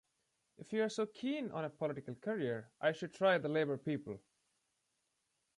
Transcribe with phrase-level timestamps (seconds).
[0.57, 4.19] If you're so keen on a political career, I should try the Labour people.